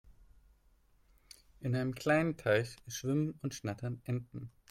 [1.59, 4.51] In einem kleinen Teich schwimmen und schnattern Enten.